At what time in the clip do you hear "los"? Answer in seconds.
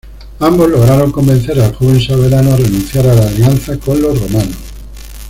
4.01-4.19